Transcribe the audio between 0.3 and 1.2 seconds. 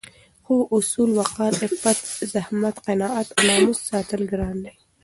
خو اصول،